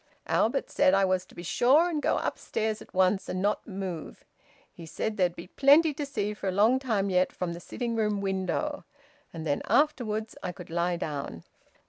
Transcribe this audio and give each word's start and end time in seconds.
Albert 0.25 0.71
said 0.71 0.95
I 0.95 1.05
was 1.05 1.27
to 1.27 1.35
be 1.35 1.43
sure 1.43 1.87
and 1.87 2.01
go 2.01 2.17
upstairs 2.17 2.81
at 2.81 2.91
once 2.91 3.29
and 3.29 3.39
not 3.39 3.67
move. 3.67 4.25
He 4.73 4.87
said 4.87 5.15
there'd 5.15 5.35
be 5.35 5.45
plenty 5.45 5.93
to 5.93 6.07
see 6.07 6.33
for 6.33 6.47
a 6.47 6.51
long 6.51 6.79
time 6.79 7.11
yet 7.11 7.31
from 7.31 7.53
the 7.53 7.59
sitting 7.59 7.95
room 7.95 8.19
window, 8.19 8.83
and 9.31 9.45
then 9.45 9.61
afterwards 9.65 10.35
I 10.41 10.53
could 10.53 10.71
lie 10.71 10.97
down." 10.97 11.43